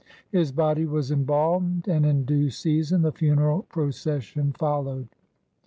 [0.31, 5.09] His body was embalmed, and in due season the funeral procession followed.